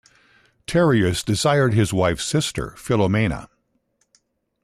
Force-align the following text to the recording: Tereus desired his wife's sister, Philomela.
Tereus 0.65 1.21
desired 1.23 1.75
his 1.75 1.93
wife's 1.93 2.23
sister, 2.25 2.73
Philomela. 2.75 3.49